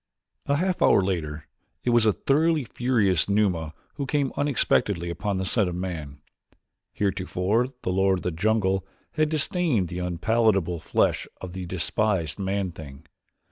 A 0.47 0.55
half 0.55 0.81
hour 0.81 1.03
later 1.03 1.45
it 1.83 1.91
was 1.91 2.07
a 2.07 2.11
thoroughly 2.13 2.63
furious 2.65 3.29
Numa 3.29 3.75
who 3.97 4.07
came 4.07 4.33
unexpectedly 4.35 5.11
upon 5.11 5.37
the 5.37 5.45
scent 5.45 5.69
of 5.69 5.75
man. 5.75 6.17
Heretofore 6.91 7.67
the 7.83 7.91
lord 7.91 8.17
of 8.17 8.23
the 8.23 8.31
jungle 8.31 8.83
had 9.11 9.29
disdained 9.29 9.89
the 9.89 9.99
unpalatable 9.99 10.79
flesh 10.79 11.27
of 11.39 11.53
the 11.53 11.67
despised 11.67 12.39
man 12.39 12.71
thing. 12.71 13.05